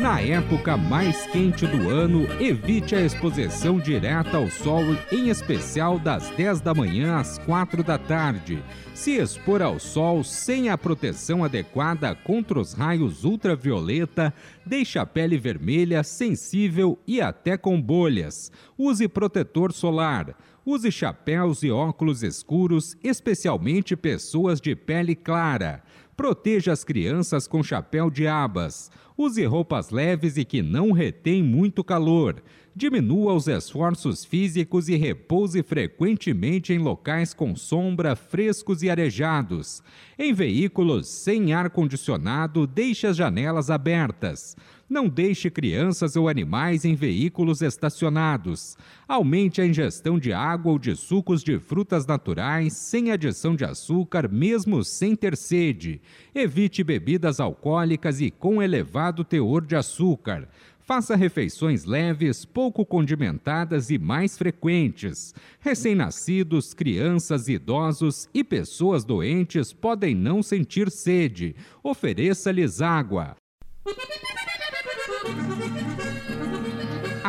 [0.00, 4.82] Na época mais quente do ano, evite a exposição direta ao sol,
[5.12, 8.64] em especial das 10 da manhã às 4 da tarde.
[8.94, 14.32] Se expor ao sol sem a proteção adequada contra os raios ultravioleta,
[14.64, 18.50] deixe a pele vermelha, sensível e até com bolhas.
[18.78, 20.34] Use protetor solar.
[20.64, 25.82] Use chapéus e óculos escuros, especialmente pessoas de pele clara.
[26.16, 28.90] Proteja as crianças com chapéu de abas.
[29.16, 32.42] Use roupas leves e que não retêm muito calor.
[32.74, 39.82] Diminua os esforços físicos e repouse frequentemente em locais com sombra, frescos e arejados.
[40.16, 44.56] Em veículos sem ar-condicionado, deixe as janelas abertas.
[44.90, 48.76] Não deixe crianças ou animais em veículos estacionados.
[49.06, 54.28] Aumente a ingestão de água ou de sucos de frutas naturais sem adição de açúcar,
[54.28, 56.00] mesmo sem ter sede.
[56.34, 60.48] Evite bebidas alcoólicas e com elevado teor de açúcar.
[60.90, 65.32] Faça refeições leves, pouco condimentadas e mais frequentes.
[65.60, 71.54] Recém-nascidos, crianças, idosos e pessoas doentes podem não sentir sede.
[71.84, 73.36] Ofereça-lhes água.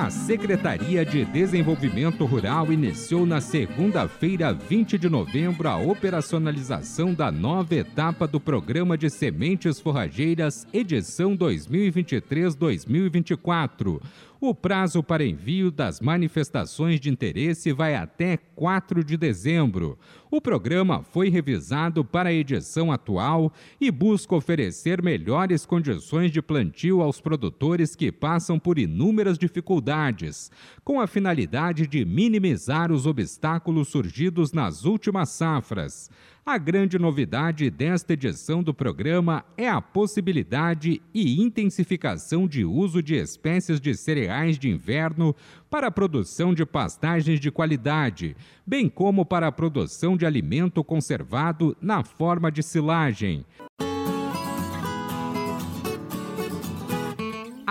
[0.01, 7.75] A Secretaria de Desenvolvimento Rural iniciou na segunda-feira, 20 de novembro, a operacionalização da nova
[7.75, 14.01] etapa do Programa de Sementes Forrageiras, edição 2023-2024.
[14.43, 19.99] O prazo para envio das manifestações de interesse vai até 4 de dezembro.
[20.31, 27.03] O programa foi revisado para a edição atual e busca oferecer melhores condições de plantio
[27.03, 30.49] aos produtores que passam por inúmeras dificuldades,
[30.83, 36.09] com a finalidade de minimizar os obstáculos surgidos nas últimas safras.
[36.43, 43.13] A grande novidade desta edição do programa é a possibilidade e intensificação de uso de
[43.13, 45.35] espécies de cereais de inverno
[45.69, 48.35] para a produção de pastagens de qualidade,
[48.65, 53.45] bem como para a produção de alimento conservado na forma de silagem.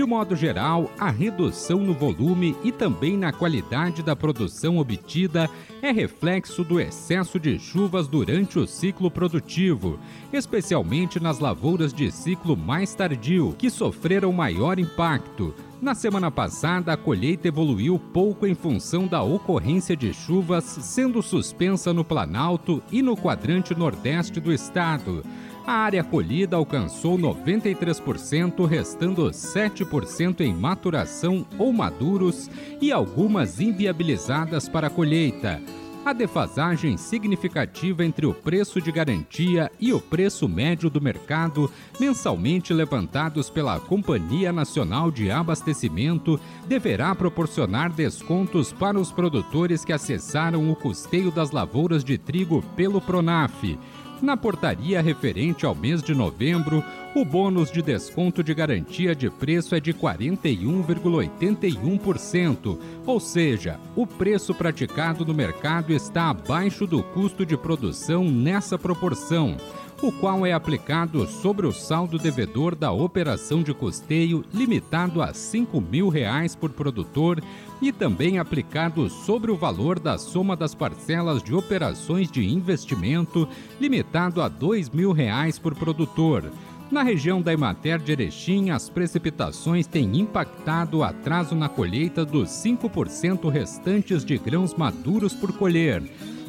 [0.00, 5.46] De modo geral, a redução no volume e também na qualidade da produção obtida
[5.82, 10.00] é reflexo do excesso de chuvas durante o ciclo produtivo,
[10.32, 15.54] especialmente nas lavouras de ciclo mais tardio, que sofreram maior impacto.
[15.82, 21.92] Na semana passada, a colheita evoluiu pouco em função da ocorrência de chuvas, sendo suspensa
[21.92, 25.22] no Planalto e no quadrante nordeste do estado.
[25.66, 32.50] A área colhida alcançou 93%, restando 7% em maturação ou maduros
[32.80, 35.60] e algumas inviabilizadas para a colheita.
[36.02, 42.72] A defasagem significativa entre o preço de garantia e o preço médio do mercado, mensalmente
[42.72, 50.74] levantados pela Companhia Nacional de Abastecimento, deverá proporcionar descontos para os produtores que acessaram o
[50.74, 53.78] custeio das lavouras de trigo pelo Pronaf.
[54.22, 59.74] Na portaria referente ao mês de novembro, o bônus de desconto de garantia de preço
[59.74, 67.56] é de 41,81%, ou seja, o preço praticado no mercado está abaixo do custo de
[67.56, 69.56] produção nessa proporção
[70.02, 75.78] o qual é aplicado sobre o saldo devedor da operação de custeio limitado a 5
[75.78, 77.42] mil reais por produtor
[77.82, 83.46] e também aplicado sobre o valor da soma das parcelas de operações de investimento
[83.78, 86.50] limitado a 2 mil reais por produtor.
[86.90, 92.48] Na região da Emater de Erechim, as precipitações têm impactado o atraso na colheita dos
[92.48, 96.02] 5% restantes de grãos maduros por colher.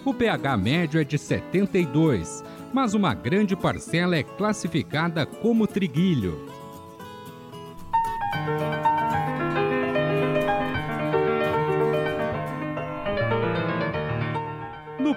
[0.05, 6.61] O pH médio é de 72 mas uma grande parcela é classificada como triguilho.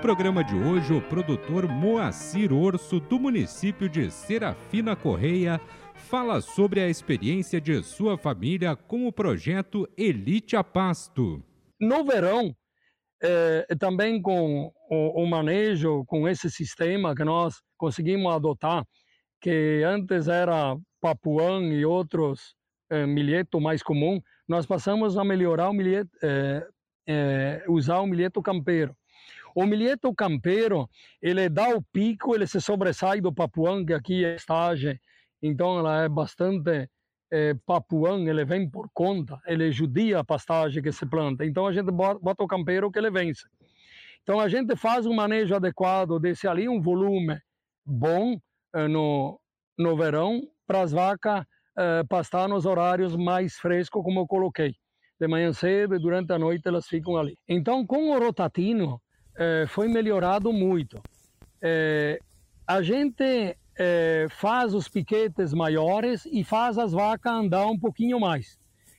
[0.05, 5.59] programa de hoje, o produtor Moacir Orso, do município de Serafina Correia,
[5.95, 11.43] fala sobre a experiência de sua família com o projeto Elite a Pasto.
[11.81, 12.55] No verão,
[13.23, 18.87] eh, também com o, o, manejo, com esse sistema que nós conseguimos adotar,
[19.41, 22.55] que antes era papuã e outros
[22.91, 26.11] eh, milheto mais comum, nós passamos a melhorar o milheto,
[27.07, 28.97] eh, usar o milheto campeiro.
[29.55, 30.89] O milheto campeiro,
[31.23, 34.99] ele dá o pico, ele se sobressai do papuã, que aqui é estágio,
[35.41, 36.89] então ela é bastante
[37.31, 41.45] é, papuã, ele vem por conta, ele judia a pastagem que se planta.
[41.45, 43.45] Então a gente bota o campeiro que ele vence.
[44.23, 47.39] Então a gente faz um manejo adequado desse ali, um volume
[47.85, 48.39] bom
[48.75, 49.39] eh, no,
[49.79, 51.45] no verão, para as vacas
[51.77, 54.75] eh, pastar nos horários mais frescos, como eu coloquei.
[55.21, 57.37] De manhã cedo e durante a noite elas ficam ali.
[57.47, 59.01] Então com o rotatino,
[59.37, 61.03] é, foi melhorado muito.
[61.63, 62.19] É,
[62.67, 68.59] a gente é, faz os piquetes maiores e faz as vacas andar um pouquinho mais.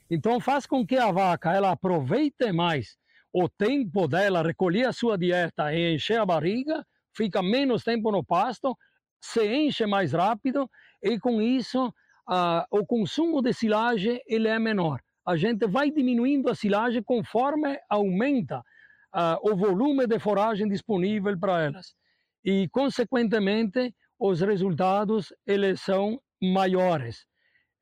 [0.09, 2.97] Então faz com que a vaca ela aproveite mais
[3.33, 8.23] o tempo dela recolher a sua dieta e encher a barriga, fica menos tempo no
[8.23, 8.77] pasto,
[9.19, 10.69] se enche mais rápido
[11.03, 11.93] e com isso
[12.27, 15.01] a, o consumo de silagem ele é menor.
[15.25, 21.63] A gente vai diminuindo a silagem conforme aumenta uh, o volume de foragem disponível para
[21.63, 21.95] elas.
[22.43, 27.25] E, consequentemente, os resultados eles são maiores.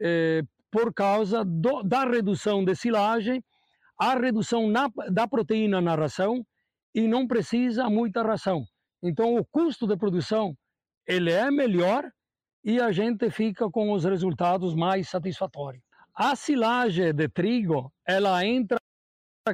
[0.01, 0.41] Eh,
[0.71, 3.44] por causa do, da redução de silagem,
[3.97, 6.45] a redução na, da proteína na ração
[6.95, 8.65] e não precisa muita ração.
[9.01, 10.57] Então, o custo de produção
[11.06, 12.09] ele é melhor
[12.63, 15.83] e a gente fica com os resultados mais satisfatórios.
[16.15, 18.80] A silagem de trigo, ela entra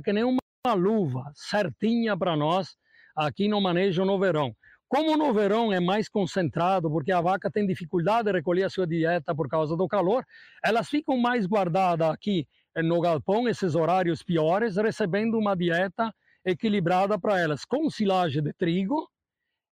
[0.03, 2.75] que nem uma luva certinha para nós
[3.15, 4.55] aqui no manejo no verão.
[4.89, 8.87] Como no verão é mais concentrado, porque a vaca tem dificuldade de recolher a sua
[8.87, 10.25] dieta por causa do calor,
[10.63, 16.11] elas ficam mais guardadas aqui no galpão, esses horários piores, recebendo uma dieta
[16.43, 19.07] equilibrada para elas, com silagem de trigo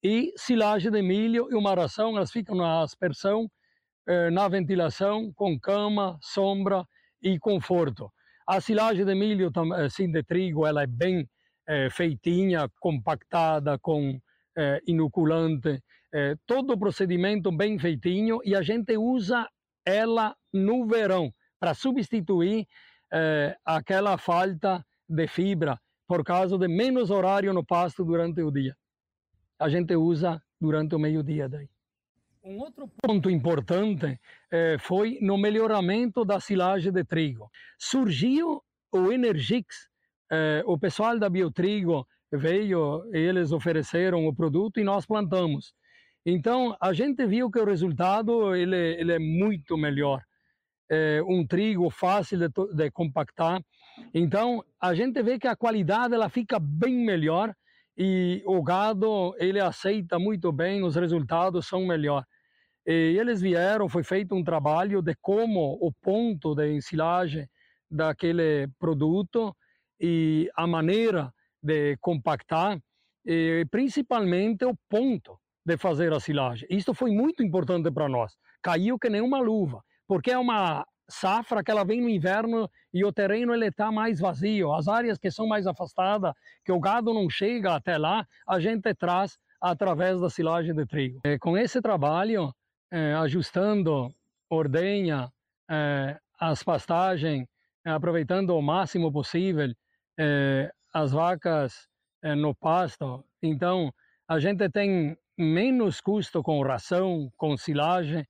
[0.01, 2.17] e silagem de milho e uma ração.
[2.17, 3.47] Elas ficam na aspersão,
[4.07, 6.87] eh, na ventilação, com cama, sombra
[7.21, 8.11] e conforto.
[8.47, 11.29] A silagem de milho, assim, de trigo, ela é bem
[11.91, 14.19] feitinha, compactada, com
[14.57, 15.83] é, inoculante,
[16.13, 19.47] é, todo o procedimento bem feitinho e a gente usa
[19.85, 22.67] ela no verão para substituir
[23.63, 28.75] aquela falta de fibra por causa de menos horário no pasto durante o dia.
[29.59, 31.69] A gente usa durante o meio-dia daí.
[32.43, 34.19] Um outro ponto importante
[34.51, 37.49] eh, foi no melhoramento da silagem de trigo.
[37.79, 38.61] Surgiu
[38.91, 39.89] o Energix,
[40.29, 42.05] eh, o pessoal da Biotrigo
[42.37, 45.73] veio, eles ofereceram o produto e nós plantamos.
[46.25, 50.21] Então a gente viu que o resultado ele, ele é muito melhor.
[50.89, 53.61] É um trigo fácil de, de compactar.
[54.13, 57.53] Então a gente vê que a qualidade ela fica bem melhor
[57.97, 62.25] e o gado ele aceita muito bem, os resultados são melhores.
[62.85, 67.47] E eles vieram, foi feito um trabalho de como o ponto de ensilagem
[67.89, 69.55] daquele produto
[69.99, 71.31] e a maneira
[71.63, 72.77] de compactar,
[73.25, 76.67] e principalmente o ponto de fazer a silagem.
[76.69, 78.33] Isso foi muito importante para nós.
[78.61, 83.03] Caiu que nem uma luva, porque é uma safra que ela vem no inverno e
[83.05, 84.73] o terreno ele está mais vazio.
[84.73, 86.33] As áreas que são mais afastadas,
[86.65, 91.21] que o gado não chega até lá, a gente traz através da silagem de trigo.
[91.25, 92.53] E com esse trabalho,
[92.91, 94.13] é, ajustando
[94.49, 95.31] ordenha,
[95.69, 97.47] é, as pastagens,
[97.85, 99.73] é, aproveitando o máximo possível
[100.19, 101.87] é, as vacas
[102.21, 103.25] é, no pasto.
[103.41, 103.93] Então,
[104.27, 108.25] a gente tem menos custo com ração, com silagem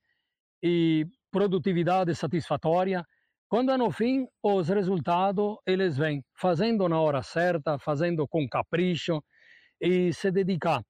[0.61, 3.05] e produtividade satisfatória.
[3.49, 9.23] Quando no fim os resultados eles vêm fazendo na hora certa, fazendo com capricho
[9.79, 10.81] e se dedicar.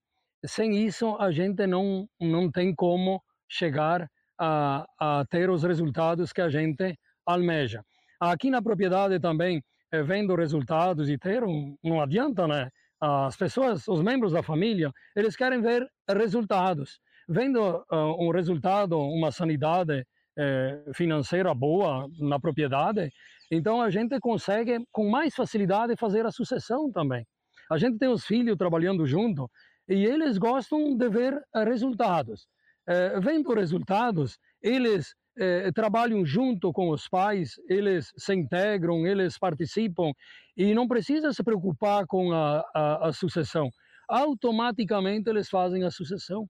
[0.46, 4.08] Sem isso a gente não não tem como chegar
[4.40, 7.84] a, a ter os resultados que a gente almeja.
[8.20, 9.62] Aqui na propriedade também,
[10.02, 12.70] vendo resultados e ter, um, não adianta, né?
[13.00, 17.00] As pessoas, os membros da família, eles querem ver resultados.
[17.28, 20.06] Vendo uh, um resultado, uma sanidade
[20.38, 23.12] eh, financeira boa na propriedade,
[23.52, 27.26] então a gente consegue com mais facilidade fazer a sucessão também.
[27.70, 29.50] A gente tem os filhos trabalhando junto
[29.88, 32.48] e eles gostam de ver resultados
[32.88, 40.12] eh, vendo resultados, eles eh, trabalham junto com os pais, eles se integram, eles participam
[40.56, 43.70] e não precisa se preocupar com a, a, a sucessão.
[44.08, 46.48] automaticamente eles fazem a sucessão.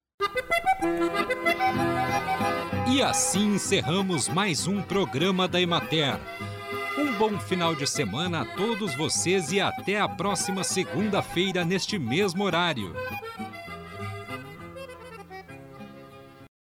[2.91, 6.19] E assim encerramos mais um programa da Emater.
[6.97, 12.43] Um bom final de semana a todos vocês e até a próxima segunda-feira neste mesmo
[12.43, 12.93] horário.